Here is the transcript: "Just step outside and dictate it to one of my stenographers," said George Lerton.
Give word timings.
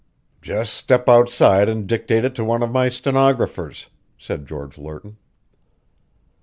"Just 0.41 0.73
step 0.73 1.07
outside 1.07 1.69
and 1.69 1.85
dictate 1.85 2.25
it 2.25 2.33
to 2.33 2.43
one 2.43 2.63
of 2.63 2.71
my 2.71 2.89
stenographers," 2.89 3.89
said 4.17 4.47
George 4.47 4.79
Lerton. 4.79 5.17